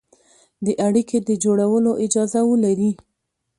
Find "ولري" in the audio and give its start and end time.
2.49-2.91